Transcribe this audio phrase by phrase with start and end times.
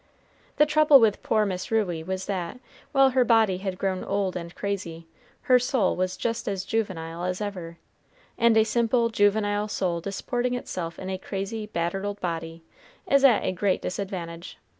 [0.55, 2.59] The trouble with poor Miss Ruey was that,
[2.91, 5.05] while her body had grown old and crazy,
[5.41, 7.77] her soul was just as juvenile as ever,
[8.35, 12.63] and a simple, juvenile soul disporting itself in a crazy, battered old body,
[13.05, 14.57] is at great disadvantage.